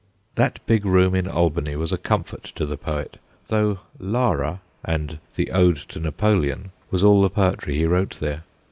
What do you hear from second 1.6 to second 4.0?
was a comfort to the poet, though